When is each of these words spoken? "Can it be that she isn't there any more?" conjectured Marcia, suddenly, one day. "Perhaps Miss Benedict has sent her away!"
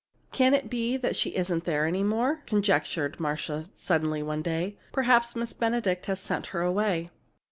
"Can 0.31 0.55
it 0.55 0.67
be 0.67 0.97
that 0.97 1.15
she 1.15 1.35
isn't 1.35 1.65
there 1.65 1.85
any 1.85 2.01
more?" 2.01 2.41
conjectured 2.47 3.19
Marcia, 3.19 3.65
suddenly, 3.75 4.23
one 4.23 4.41
day. 4.41 4.79
"Perhaps 4.91 5.35
Miss 5.35 5.53
Benedict 5.53 6.07
has 6.07 6.19
sent 6.19 6.47
her 6.47 6.61
away!" 6.63 7.11